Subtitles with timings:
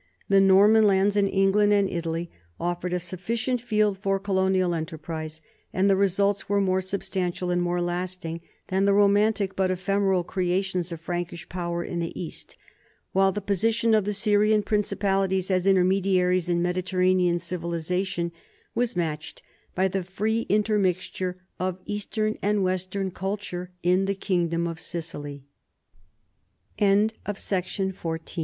[0.29, 5.87] The Norman lands in England and Italy offered a sufficient field for colonial enterprise, and
[5.87, 11.03] the results were more substantial and more lasting than the romantic but ephemeral creations of
[11.03, 12.57] Prankish power in the East,
[13.11, 18.31] while the position of the Syrian principalities as intermediaries in Mediterranean civilization
[18.73, 19.43] was matched
[19.75, 21.77] by the free intermixture o